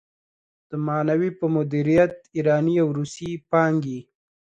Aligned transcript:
د 0.69 0.71
معنوي 0.85 1.31
په 1.39 1.45
مديريت 1.55 2.11
ايراني 2.35 2.75
او 2.83 2.87
روسي 2.97 3.31
پانګې. 3.49 3.99